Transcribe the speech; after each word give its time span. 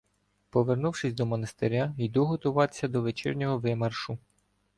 Повернувшись 0.49 1.13
до 1.13 1.25
монастиря, 1.25 1.95
йду 1.97 2.25
готуватися 2.25 2.87
до 2.87 3.01
вечірнього 3.01 3.57
вимаршу. 3.59 4.17